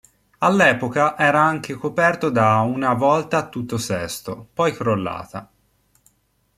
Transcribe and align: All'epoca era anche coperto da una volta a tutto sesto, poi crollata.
All'epoca 0.39 1.15
era 1.15 1.43
anche 1.43 1.75
coperto 1.75 2.31
da 2.31 2.61
una 2.61 2.95
volta 2.95 3.37
a 3.37 3.47
tutto 3.49 3.77
sesto, 3.77 4.47
poi 4.51 4.73
crollata. 4.75 5.47